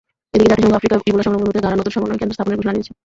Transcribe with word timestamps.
এদিকে 0.35 0.51
জাতিসংঘ 0.51 0.75
আফ্রিকায় 0.77 1.01
ইবোলা 1.09 1.23
সংক্রমণ 1.25 1.45
রোধে 1.47 1.61
ঘানায় 1.65 1.79
নতুন 1.79 1.93
সমন্বয় 1.95 2.19
কেন্দ্র 2.19 2.35
স্থাপনের 2.35 2.57
ঘোষণা 2.59 2.75
দিয়েছে। 2.75 2.91